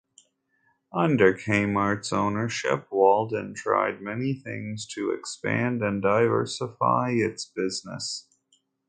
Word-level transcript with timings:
Under 0.95 1.35
Kmart's 1.35 2.11
ownership, 2.11 2.91
Walden 2.91 3.53
tried 3.53 4.01
many 4.01 4.33
things 4.33 4.87
to 4.95 5.11
expand 5.11 5.83
and 5.83 6.01
diversify 6.01 7.11
its 7.15 7.45
business. 7.45 8.27